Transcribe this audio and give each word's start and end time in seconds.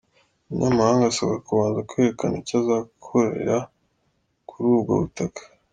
Umunyamahanga 0.51 1.03
asabwa 1.07 1.37
kubanza 1.47 1.85
kwerekana 1.89 2.35
icyo 2.41 2.55
azakorera 2.61 3.57
kuri 4.49 4.65
ubwo 4.77 4.93
butaka. 5.01 5.41